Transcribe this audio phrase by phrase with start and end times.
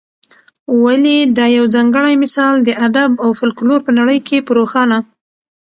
[0.83, 4.97] ولي دا یوځانګړی مثال د ادب او فلکلور په نړۍ کي په روښانه